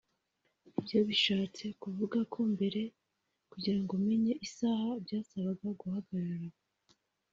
[0.79, 2.81] Ibyo bishatse kuvuga ko mbere
[3.51, 6.49] kugirango umenye isaha byasabaga guhagarara